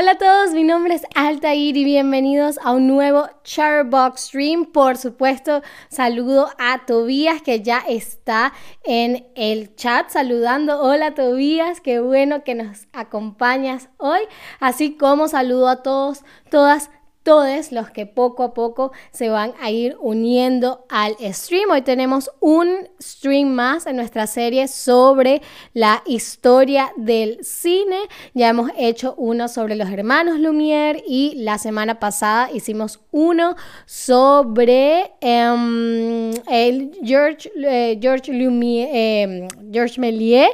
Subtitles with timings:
[0.00, 4.64] Hola a todos, mi nombre es Altair y bienvenidos a un nuevo Charbox Stream.
[4.64, 10.80] Por supuesto, saludo a Tobías que ya está en el chat saludando.
[10.80, 14.20] Hola Tobías, qué bueno que nos acompañas hoy.
[14.58, 16.90] Así como saludo a todos, todas
[17.22, 21.70] todos los que poco a poco se van a ir uniendo al stream.
[21.70, 25.42] Hoy tenemos un stream más en nuestra serie sobre
[25.74, 27.98] la historia del cine.
[28.34, 33.54] Ya hemos hecho uno sobre los hermanos Lumière y la semana pasada hicimos uno
[33.86, 40.50] sobre em, el George, eh, George, Lumière, em, George Méliès,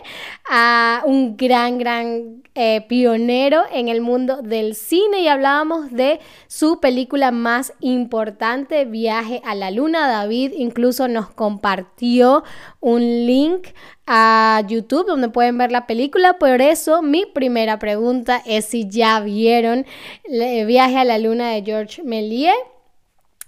[1.04, 7.30] un gran, gran eh, pionero en el mundo del cine y hablábamos de su película
[7.30, 10.08] más importante, Viaje a la Luna.
[10.08, 12.44] David incluso nos compartió
[12.80, 13.68] un link
[14.06, 16.38] a YouTube donde pueden ver la película.
[16.38, 19.84] Por eso mi primera pregunta es si ya vieron
[20.26, 22.54] Viaje a la Luna de George Méliès.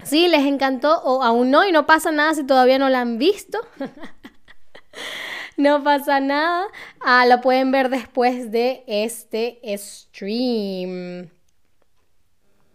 [0.05, 3.17] Si les encantó o aún no y no pasa nada si todavía no la han
[3.17, 3.59] visto.
[5.59, 6.67] no pasa nada.
[7.01, 11.29] Ah, lo pueden ver después de este stream.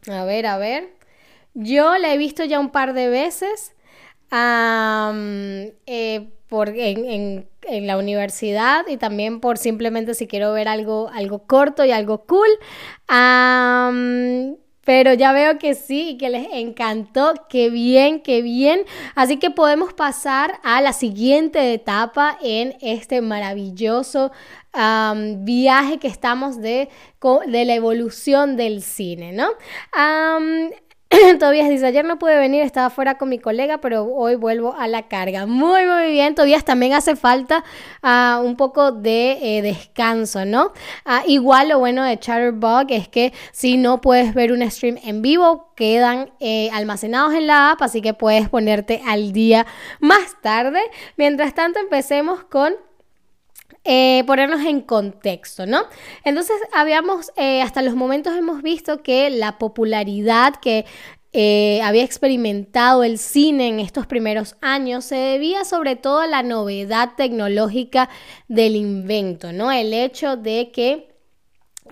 [0.07, 0.93] A ver, a ver.
[1.53, 3.73] Yo la he visto ya un par de veces
[4.31, 11.85] eh, por, en, la universidad y también por simplemente si quiero ver algo, algo corto
[11.85, 12.49] y algo cool.
[14.83, 17.33] Pero ya veo que sí y que les encantó.
[17.49, 18.81] Qué bien, qué bien.
[19.15, 24.31] Así que podemos pasar a la siguiente etapa en este maravilloso
[24.73, 26.89] viaje que estamos de,
[27.47, 29.49] de, la evolución del cine, ¿no?
[31.39, 34.87] Todavía dice, ayer no pude venir, estaba fuera con mi colega, pero hoy vuelvo a
[34.87, 35.45] la carga.
[35.45, 36.33] Muy, muy bien.
[36.33, 37.63] Todavía también hace falta
[38.01, 40.71] ah, un poco de eh, descanso, ¿no?
[41.05, 45.21] Ah, igual lo bueno de Chatterbug es que si no puedes ver un stream en
[45.21, 49.65] vivo, quedan eh, almacenados en la app, así que puedes ponerte al día
[49.99, 50.79] más tarde.
[51.17, 52.73] Mientras tanto, empecemos con
[53.85, 55.81] eh, ponernos en contexto, ¿no?
[56.23, 60.85] Entonces, habíamos, eh, hasta los momentos hemos visto que la popularidad que
[61.33, 66.43] eh, había experimentado el cine en estos primeros años se debía sobre todo a la
[66.43, 68.09] novedad tecnológica
[68.47, 69.71] del invento, ¿no?
[69.71, 71.12] El hecho de que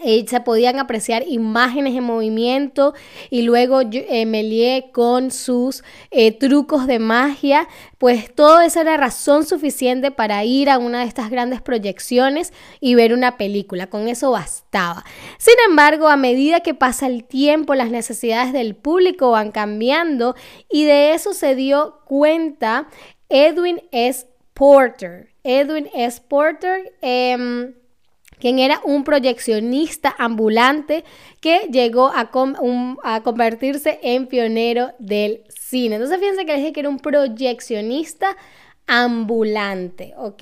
[0.04, 2.94] eh, se podían apreciar imágenes en movimiento
[3.30, 7.68] y luego eh, con sus eh, trucos de magia,
[7.98, 12.96] pues todo eso era razón suficiente para ir a una de estas grandes proyecciones y
[12.96, 15.04] ver una película, con eso bastaba.
[15.38, 20.36] Sin embargo, a medida que pasa el tiempo, las necesidades del público van cambiando
[20.70, 22.88] y de eso se dio cuenta
[23.30, 24.28] Edwin S.
[24.54, 25.30] Porter.
[25.44, 26.22] Edwin S.
[26.28, 26.94] Porter.
[27.02, 27.74] Em,
[28.42, 31.06] quien era un proyeccionista ambulante
[31.40, 32.32] que llegó a,
[33.22, 35.96] convertirse en pionero del cine.
[35.96, 38.36] Entonces fíjense que les dije que era un proyeccionista
[38.88, 40.42] ambulante, ¿ok?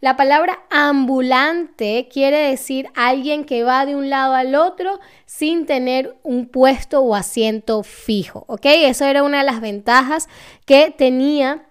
[0.00, 6.16] La palabra ambulante quiere decir alguien que va de un lado al otro sin tener
[6.22, 8.64] un puesto o asiento fijo, ¿ok?
[8.64, 10.28] Eso era una de las ventajas
[10.64, 11.66] que tenía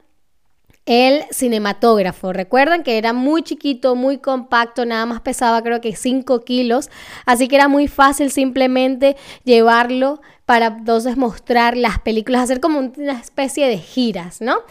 [0.89, 2.33] el cinematógrafo.
[2.33, 6.89] Recuerdan que era muy chiquito, muy compacto, nada más pesaba creo que 5 kilos,
[7.27, 13.19] así que era muy fácil simplemente llevarlo para entonces mostrar las películas, hacer como una
[13.19, 14.61] especie de giras, ¿no?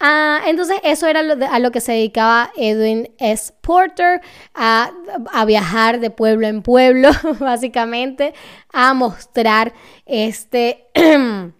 [0.00, 3.52] Ah, entonces eso era a lo que se dedicaba Edwin S.
[3.60, 4.22] Porter,
[4.54, 4.90] a,
[5.32, 8.34] a viajar de pueblo en pueblo, básicamente,
[8.72, 9.72] a mostrar
[10.04, 10.88] este...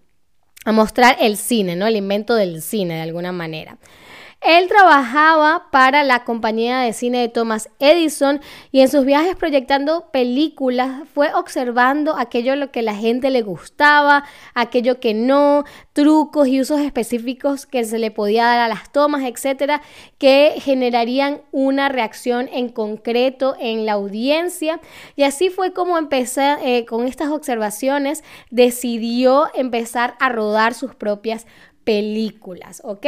[0.65, 1.87] a mostrar el cine, ¿no?
[1.87, 3.79] El invento del cine de alguna manera.
[4.41, 8.41] Él trabajaba para la compañía de cine de Thomas Edison
[8.73, 14.25] y en sus viajes proyectando películas fue observando aquello lo que la gente le gustaba,
[14.55, 19.25] aquello que no, trucos y usos específicos que se le podía dar a las tomas,
[19.25, 19.83] etcétera,
[20.17, 24.81] que generarían una reacción en concreto en la audiencia.
[25.17, 31.47] Y así fue como empecé eh, con estas observaciones, decidió empezar a rodar sus propias
[31.85, 33.07] películas, ¿ok?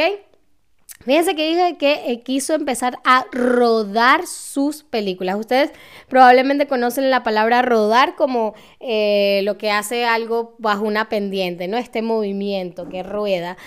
[1.05, 5.37] Fíjense que dije que eh, quiso empezar a rodar sus películas.
[5.37, 5.71] Ustedes
[6.07, 11.77] probablemente conocen la palabra rodar como eh, lo que hace algo bajo una pendiente, ¿no?
[11.77, 13.57] Este movimiento que rueda.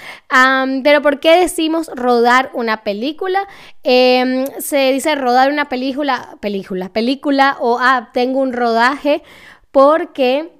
[0.83, 3.47] pero ¿por qué decimos rodar una película?
[3.83, 9.23] Em, se dice rodar una película, película, película o ah, tengo un rodaje
[9.71, 10.56] porque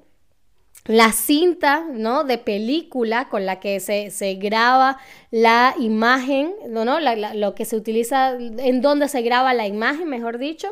[0.87, 2.25] la cinta ¿no?
[2.25, 4.99] de película con la que se, graba
[5.31, 6.85] la imagen, ¿no?
[6.85, 6.99] ¿no?
[7.01, 10.69] lo que se utiliza, en donde se graba la imagen, mejor dicho,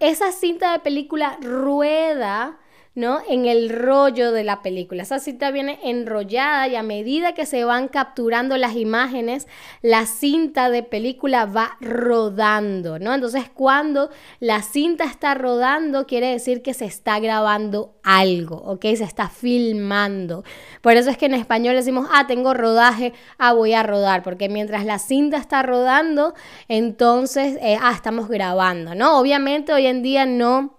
[0.00, 2.58] esa cinta de película rueda
[2.96, 3.20] ¿no?
[3.28, 5.02] En el rollo de la película.
[5.02, 9.46] Esa cinta viene enrollada y a medida que se van capturando las imágenes,
[9.82, 13.12] la cinta de película va rodando, ¿no?
[13.12, 14.08] Entonces, cuando
[14.40, 18.86] la cinta está rodando, quiere decir que se está grabando algo, ¿ok?
[18.96, 20.42] Se está filmando.
[20.80, 24.48] Por eso es que en español decimos, ah, tengo rodaje, ah, voy a rodar, porque
[24.48, 26.32] mientras la cinta está rodando,
[26.68, 29.18] entonces, eh, ah, estamos grabando, ¿no?
[29.18, 30.75] Obviamente hoy en día no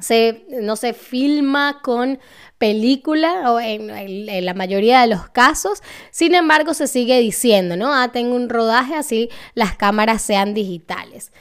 [0.00, 2.18] se, no se filma con
[2.58, 5.82] película o en, la mayoría de los casos.
[6.10, 7.92] Sin embargo, se sigue diciendo, ¿no?
[7.92, 11.32] Ah, tengo un rodaje así las cámaras sean digitales.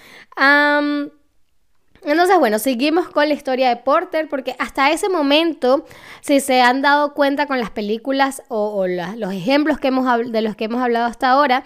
[2.03, 5.85] entonces, bueno, seguimos con la historia de Porter porque hasta ese momento,
[6.21, 10.55] si se han dado cuenta con las películas o, los ejemplos que hemos, de los
[10.55, 11.63] que hemos hablado hasta ahora,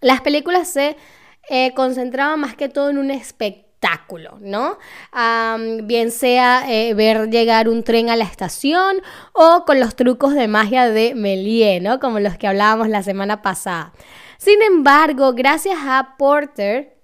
[0.00, 0.96] las películas se
[1.50, 3.69] eh, concentraban más que todo en un espectáculo
[4.40, 4.78] ¿no?
[5.82, 10.48] bien sea eh, ver llegar un tren a la estación o con los trucos de
[10.48, 12.00] magia de Melie, ¿no?
[12.00, 13.92] Como los que hablábamos la semana pasada.
[14.38, 16.96] Sin embargo, gracias a Porter,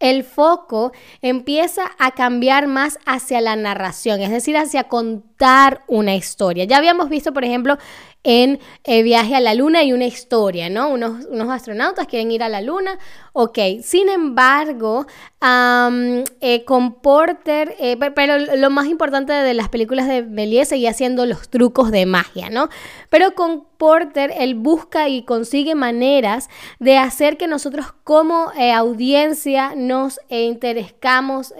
[0.00, 0.92] el foco
[1.22, 6.64] empieza a cambiar más hacia la narración, es decir, hacia contar una historia.
[6.64, 7.78] Ya habíamos visto, por ejemplo,
[8.24, 10.88] en eh, Viaje a la Luna y una historia, ¿no?
[10.88, 12.98] Unos, unos, astronautas quieren ir a la Luna,
[13.34, 13.58] ok.
[13.82, 15.06] Sin embargo,
[15.42, 21.26] eh, con Porter, eh, pero lo más importante de las películas de Méliès seguía siendo
[21.26, 22.70] los trucos de magia, ¿no?
[23.10, 26.48] Pero con Porter, él busca y consigue maneras
[26.78, 31.52] de hacer que nosotros como audiencia nos interescamos,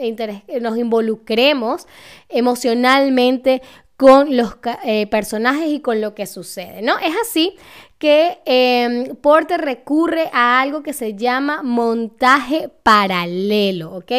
[0.60, 1.86] nos involucremos
[2.30, 3.60] emocionalmente
[3.96, 6.98] con los eh, personajes y con lo que sucede, ¿no?
[6.98, 7.56] Es así
[7.98, 14.12] que em, Porter recurre a algo que se llama montaje paralelo, ¿ok?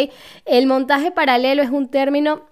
[0.46, 2.46] El montaje paralelo es un término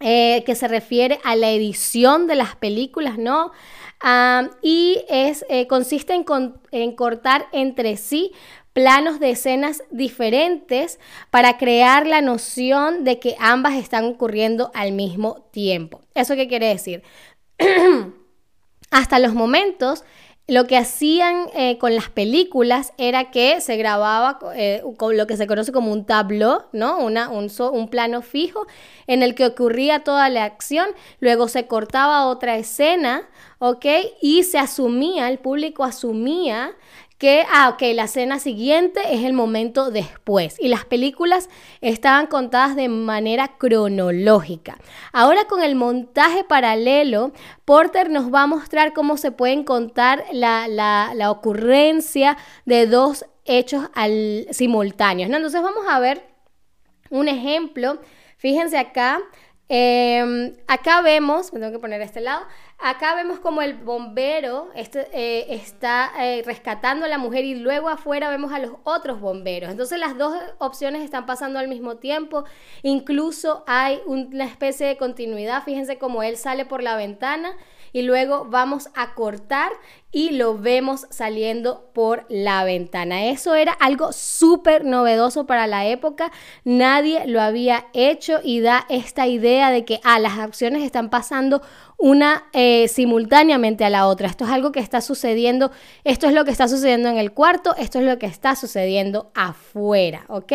[0.00, 3.52] eh, que se refiere a la edición de las películas, ¿no?
[4.60, 8.32] y es, eh, consiste en cortar entre sí
[8.74, 10.98] planos de escenas diferentes
[11.30, 16.02] para crear la noción de que ambas están ocurriendo al mismo tiempo.
[16.14, 17.02] ¿Eso qué quiere decir?
[18.90, 20.04] Hasta los momentos
[20.46, 25.46] lo que hacían eh, con las películas era que se grababa eh, lo que se
[25.46, 26.98] conoce como un tableau, ¿no?
[26.98, 28.66] Un, un, plano fijo
[29.06, 30.86] en el que ocurría toda la acción,
[31.18, 33.26] luego se cortaba otra escena,
[33.58, 33.86] ¿ok?
[34.20, 36.76] Y se asumía, el público asumía
[37.24, 40.56] que, ah, la escena siguiente es el momento después.
[40.60, 41.48] Y las películas
[41.80, 44.76] estaban contadas de manera cronológica.
[45.10, 47.32] Ahora con el montaje paralelo,
[47.64, 52.36] Porter nos va a mostrar cómo se pueden contar la, la, ocurrencia
[52.66, 55.30] de dos hechos al, simultáneos.
[55.30, 55.38] ¿no?
[55.38, 56.26] Entonces vamos a ver
[57.08, 58.02] un ejemplo.
[58.36, 59.18] Fíjense acá.
[59.68, 62.44] Em, acá vemos, me tengo que poner a este lado,
[62.78, 67.88] Acá vemos como el bombero este, eh, está eh, rescatando a la mujer y luego
[67.88, 69.70] afuera vemos a los otros bomberos.
[69.70, 72.44] Entonces las dos opciones están pasando al mismo tiempo.
[72.82, 75.62] Incluso hay una especie de continuidad.
[75.62, 77.56] Fíjense cómo él sale por la ventana
[77.94, 79.70] y luego vamos a cortar
[80.10, 83.26] y lo vemos saliendo por la ventana.
[83.26, 86.32] Eso era algo súper novedoso para la época.
[86.64, 91.62] Nadie lo había hecho y da esta idea de que ah, las acciones están pasando
[91.96, 94.26] una eh, simultáneamente a la otra.
[94.26, 95.70] Esto es algo que está sucediendo,
[96.02, 99.30] esto es lo que está sucediendo en el cuarto, esto es lo que está sucediendo
[99.36, 100.52] afuera, ¿ok?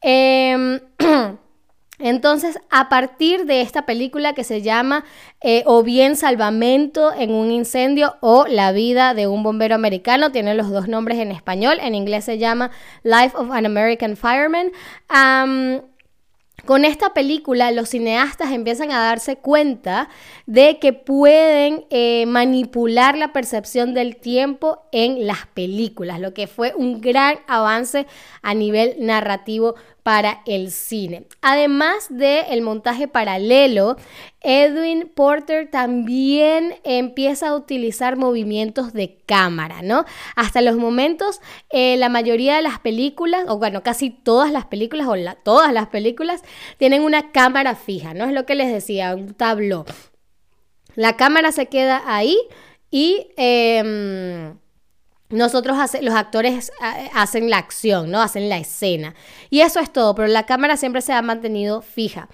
[0.00, 0.80] Em,
[2.02, 5.04] entonces, a partir de esta película que se llama
[5.40, 10.54] eh, o bien Salvamento en un incendio o La vida de un bombero americano, tiene
[10.54, 12.70] los dos nombres en español, en inglés se llama
[13.04, 14.72] Life of an American Fireman.
[16.64, 20.08] Con esta película los cineastas empiezan a darse cuenta
[20.46, 26.72] de que pueden eh, manipular la percepción del tiempo en las películas, lo que fue
[26.76, 28.06] un gran avance
[28.42, 31.26] a nivel narrativo para el cine.
[31.40, 33.96] Además del el montaje paralelo,
[34.40, 40.04] Edwin Porter también empieza a utilizar movimientos de cámara, ¿no?
[40.34, 41.40] Hasta los momentos,
[41.70, 45.88] eh, la mayoría de las películas, o bueno, casi todas las películas, o todas las
[45.88, 46.42] películas,
[46.78, 48.24] tienen una cámara fija, ¿no?
[48.24, 49.84] Es lo que les decía, un tableau.
[50.96, 52.36] La cámara se queda ahí
[52.90, 53.28] y...
[53.36, 54.61] Em,
[55.32, 58.22] nosotros los actores eh, hacen la acción, ¿no?
[58.22, 59.14] Hacen la escena.
[59.50, 62.28] Y eso es todo, pero la cámara siempre se ha mantenido fija.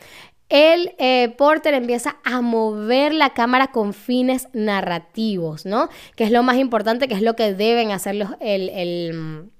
[0.48, 5.88] El eh, Porter empieza a mover la cámara con fines narrativos, ¿no?
[6.16, 9.50] Que es lo más importante, que es lo que deben hacer los, el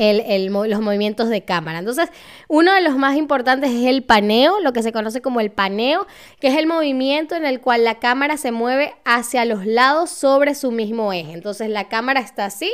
[0.00, 1.78] los movimientos de cámara.
[1.78, 2.08] Entonces,
[2.48, 6.06] uno de los más importantes es el paneo, lo que se conoce como el paneo,
[6.40, 10.54] que es el movimiento en el cual la cámara se mueve hacia los lados sobre
[10.54, 11.32] su mismo eje.
[11.32, 12.72] Entonces, la cámara está así,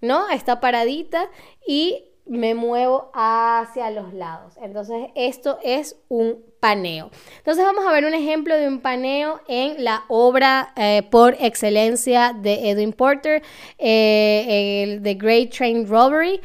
[0.00, 0.30] ¿no?
[0.30, 1.28] Está paradita
[1.66, 4.54] y me muevo hacia los lados.
[4.62, 7.10] Entonces, esto es un paneo.
[7.38, 12.32] Entonces, vamos a ver un ejemplo de un paneo en la obra eh, por excelencia
[12.32, 13.42] de Edwin Porter,
[13.78, 16.40] eh, el The Great Train Robbery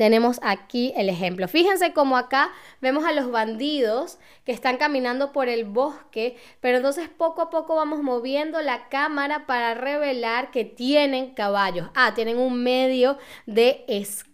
[0.00, 1.46] tenemos aquí el ejemplo.
[1.46, 7.10] Fíjense cómo acá vemos a los bandidos que están caminando por el bosque, pero entonces
[7.10, 11.90] poco a poco vamos moviendo la cámara para revelar que tienen caballos.
[11.94, 14.29] Ah, tienen un medio de escape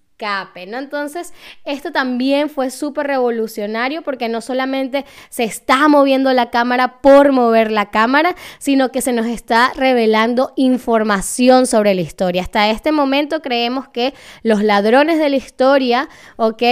[0.66, 0.78] ¿no?
[0.78, 7.32] Entonces, esto también fue súper revolucionario porque no solamente se está moviendo la cámara por
[7.32, 12.42] mover la cámara, sino que se nos está revelando información sobre la historia.
[12.42, 16.62] Hasta este momento creemos que los ladrones de la historia, ¿ok?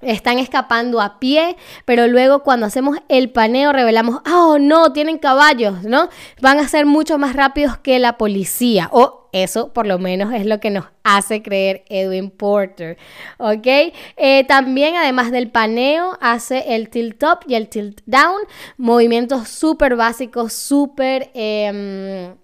[0.00, 5.82] Están escapando a pie, pero luego cuando hacemos el paneo revelamos, oh no, tienen caballos,
[5.82, 6.08] ¿no?
[6.40, 8.88] Van a ser mucho más rápidos que la policía.
[8.92, 12.96] O eso por lo menos es lo que nos hace creer Edwin Porter,
[13.38, 13.66] ¿ok?
[14.16, 18.40] Eh, también además del paneo hace el tilt up y el tilt down,
[18.76, 21.30] movimientos súper básicos, súper...
[21.34, 22.36] Em,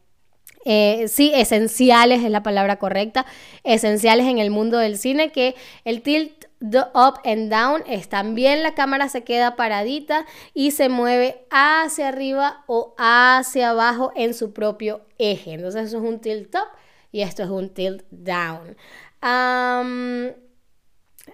[0.66, 3.24] eh, sí, esenciales es la palabra correcta,
[3.64, 5.54] esenciales en el mundo del cine, que
[5.86, 10.88] el tilt the up and down es también la cámara se queda paradita y se
[10.88, 15.54] mueve hacia arriba o hacia abajo en su propio eje.
[15.54, 16.68] Entonces eso es un tilt up
[17.12, 18.76] y esto es un tilt down.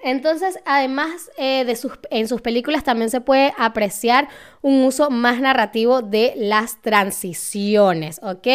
[0.02, 4.28] entonces, además eh, de sus, en sus películas también se puede apreciar
[4.62, 8.46] un uso más narrativo de las transiciones, ¿ok?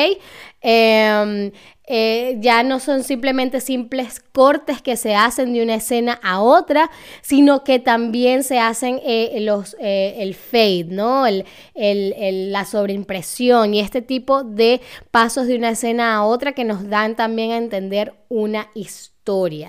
[0.62, 1.51] Em,
[1.93, 6.89] eh, ya no son simplemente simples cortes que se hacen de una escena a otra,
[7.21, 11.27] sino que también se hacen eh, los, eh, el fade, ¿no?
[11.27, 11.43] El,
[11.75, 14.79] la sobreimpresión y este tipo de
[15.12, 19.11] pasos de una escena a otra que nos dan también a entender una historia,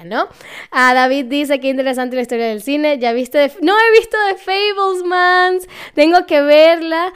[0.04, 0.28] ¿no?
[0.70, 2.98] Ah, David dice que interesante la historia del cine.
[2.98, 3.52] ¿Ya viste?
[3.60, 5.68] No he visto The Fablesmans.
[5.94, 7.12] Tengo que verla.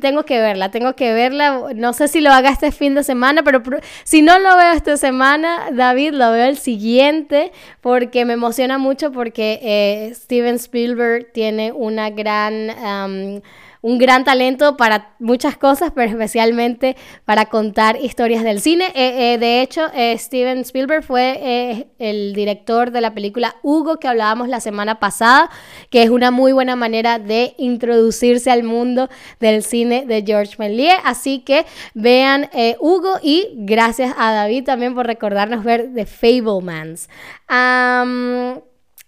[0.00, 1.62] tengo que verla, tengo que verla.
[1.74, 3.62] No sé si lo haga este fin de semana, pero
[4.04, 9.12] si no lo veo esta semana, David, lo veo el siguiente, porque me emociona mucho
[9.12, 13.42] porque eh, Steven Spielberg tiene una gran
[13.88, 18.92] un gran talento para muchas cosas, pero especialmente para contar historias del cine.
[18.94, 24.06] Eh, eh, de hecho, eh, Steven Spielberg fue el director de la película Hugo que
[24.06, 25.48] hablábamos la semana pasada,
[25.88, 29.08] que es una muy buena manera de introducirse al mundo
[29.40, 30.98] del cine de George Méliès.
[31.04, 31.64] Así que
[31.94, 37.08] vean Hugo y gracias a David también por recordarnos ver The Fablemans.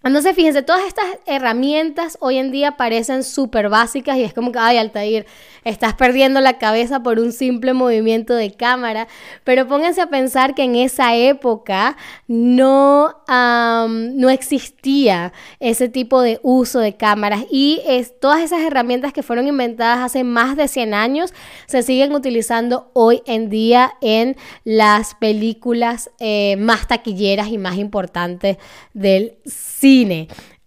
[0.03, 4.57] Entonces, fíjense, todas estas herramientas hoy en día parecen súper básicas y es como que,
[4.57, 5.27] ay, Altair,
[5.63, 9.07] estás perdiendo la cabeza por un simple movimiento de cámara,
[9.43, 16.79] pero pónganse a pensar que en esa época no, no existía ese tipo de uso
[16.79, 21.33] de cámaras y es, todas esas herramientas que fueron inventadas hace más de 100 años
[21.67, 28.57] se siguen utilizando hoy en día en las películas eh, más taquilleras y más importantes
[28.93, 29.90] del cine.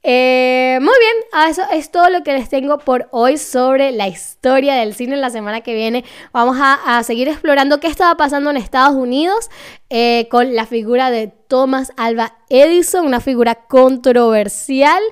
[0.07, 4.75] Eh, muy bien, eso es todo lo que les tengo por hoy sobre la historia
[4.75, 5.17] del cine.
[5.17, 9.49] La semana que viene vamos a, seguir explorando qué estaba pasando en Estados Unidos
[9.89, 15.03] eh, con la figura de Thomas Alba Edison, una figura controversial,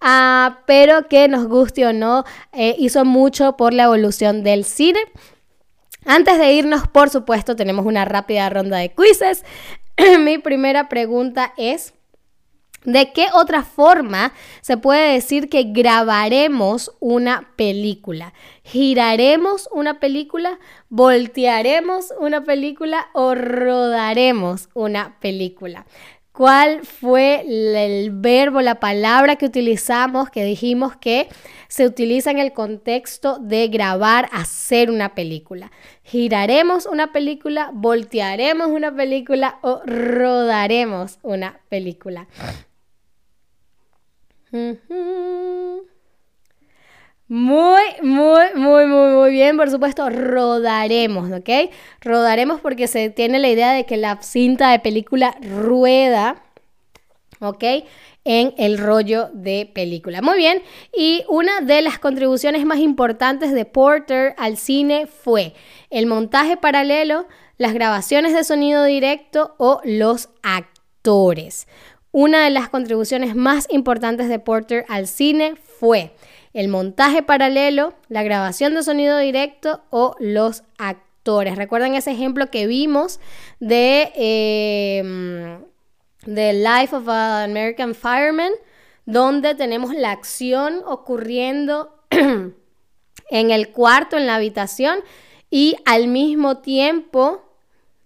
[0.00, 5.00] ah, pero que nos guste o no, eh, hizo mucho por la evolución del cine.
[6.06, 9.44] Antes de irnos, por supuesto, tenemos una rápida ronda de quizzes.
[10.20, 11.92] Mi primera pregunta es...
[12.84, 18.32] ¿De qué otra forma se puede decir que grabaremos una película?
[18.62, 20.58] ¿Giraremos una película?
[20.88, 23.08] ¿Voltearemos una película?
[23.14, 25.86] ¿O rodaremos una película?
[26.38, 31.28] ¿Cuál fue el verbo, la palabra que utilizamos, que dijimos que
[31.66, 35.72] se utiliza en el contexto de grabar, hacer una película?
[36.04, 37.72] ¿Giraremos una película?
[37.74, 39.58] ¿Voltearemos una película?
[39.62, 42.28] ¿O rodaremos una película?
[47.30, 49.56] Muy, muy, muy, muy, muy bien.
[49.56, 51.70] Por supuesto, rodaremos, ¿ok?
[52.00, 56.42] Rodaremos porque se tiene la idea de que la cinta de película rueda
[57.40, 57.64] ¿ok?
[58.24, 60.22] En el rollo de película.
[60.22, 60.62] Muy bien,
[60.96, 65.54] y una de las contribuciones más importantes de Porter al cine fue
[65.90, 67.26] el montaje paralelo,
[67.56, 71.66] las grabaciones de sonido directo o los actores.
[72.10, 76.12] Una de las contribuciones más importantes de Porter al cine fue
[76.54, 81.56] el montaje paralelo, la grabación de sonido directo o los actores.
[81.56, 83.20] ¿Recuerdan ese ejemplo que vimos
[83.60, 84.12] de...
[86.24, 88.52] The Life of an American Fireman,
[89.06, 94.98] donde tenemos la acción ocurriendo en el cuarto, en la habitación,
[95.50, 97.42] y al mismo tiempo,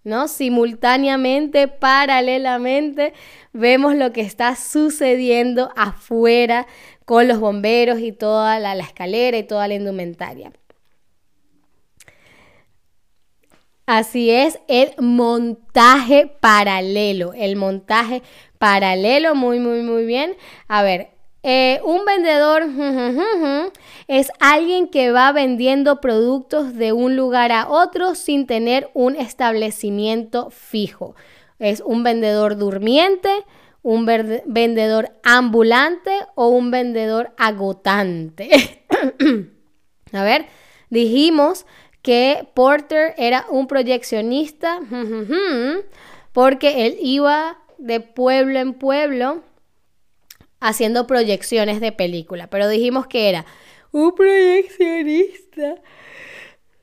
[0.04, 0.28] ¿no?
[0.28, 3.12] Simultáneamente, paralelamente,
[3.52, 6.66] vemos lo que está sucediendo afuera
[7.04, 10.52] con los bomberos y toda la, la escalera y toda la indumentaria.
[13.86, 18.22] Así es, el montaje paralelo, el montaje
[18.58, 20.36] paralelo, muy, muy, muy bien.
[20.68, 21.11] A ver,
[21.44, 22.62] eh, un vendedor
[24.06, 30.50] es alguien que va vendiendo productos de un lugar a otro sin tener un establecimiento
[30.50, 31.16] fijo.
[31.58, 33.30] Es un vendedor durmiente,
[33.82, 38.84] un vendedor ambulante o un vendedor agotante.
[40.12, 40.46] a ver,
[40.90, 41.66] dijimos
[42.02, 44.78] que Porter era un proyeccionista
[46.32, 49.42] porque él iba de pueblo en pueblo
[50.62, 53.44] haciendo proyecciones de película, pero dijimos que era
[53.90, 55.74] un proyeccionista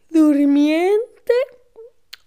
[0.09, 1.33] durmiente,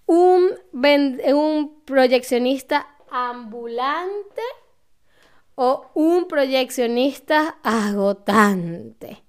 [0.06, 4.42] un, un proyeccionista ambulante
[5.54, 9.22] o un proyeccionista agotante.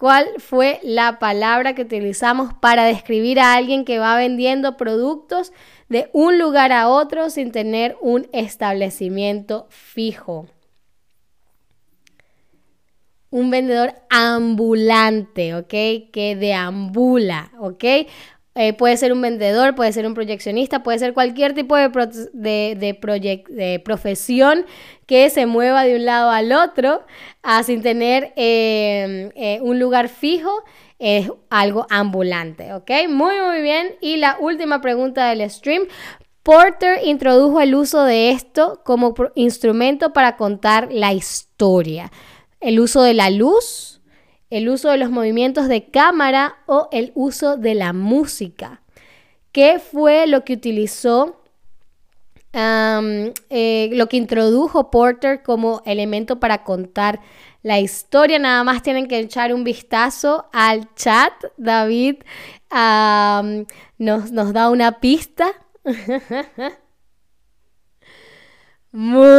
[0.00, 5.52] ¿Cuál fue la palabra que utilizamos para describir a alguien que va vendiendo productos
[5.88, 10.48] de un lugar a otro sin tener un establecimiento fijo?
[13.32, 15.68] Un vendedor ambulante, ¿ok?
[16.12, 17.84] Que deambula, ¿ok?
[18.54, 21.88] Eh, puede ser un vendedor, puede ser un proyeccionista, puede ser cualquier tipo de,
[22.34, 24.66] de, profesión
[25.06, 27.02] que se mueva de un lado al otro
[27.42, 30.50] ah, sin tener em, eh, un lugar fijo.
[30.98, 32.90] Es algo ambulante, ¿ok?
[33.08, 33.96] Muy, muy bien.
[34.00, 35.84] Y la última pregunta del stream.
[36.42, 42.10] Porter introdujo el uso de esto como instrumento para contar la historia.
[42.62, 44.00] El uso de la luz,
[44.50, 48.82] el uso de los movimientos de cámara o el uso de la música.
[49.50, 51.42] ¿Qué fue lo que utilizó,
[52.52, 57.20] eh, lo que introdujo Porter como elemento para contar
[57.62, 58.38] la historia?
[58.38, 61.32] Nada más tienen que echar un vistazo al chat.
[61.56, 62.16] David
[63.98, 65.52] nos, nos da una pista.
[68.92, 69.31] Muy,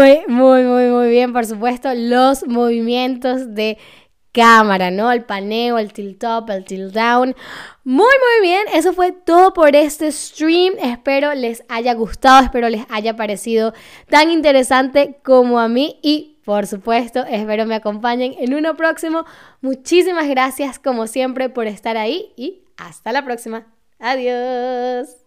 [1.32, 3.78] por supuesto, los movimientos de
[4.34, 5.12] cámara, ¿no?
[5.12, 7.36] El paneo, el tilt up, el tilt down.
[7.84, 8.64] Muy, muy bien.
[8.74, 10.74] Eso fue todo por este stream.
[10.82, 13.74] Espero les haya gustado, espero les haya parecido
[14.10, 19.24] tan interesante como a mí y por supuesto, espero me acompañen en uno próximo.
[19.62, 23.68] Muchísimas gracias como siempre por estar ahí y hasta la próxima.
[23.98, 25.23] Adiós.